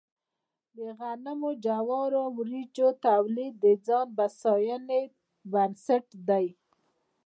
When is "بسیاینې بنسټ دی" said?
4.17-6.45